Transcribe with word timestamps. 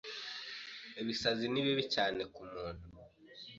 Ibisazi 1.01 1.45
ni 1.49 1.61
bibi 1.65 1.83
cyane 1.95 2.21
ku 2.33 2.41
muntu 2.51 2.85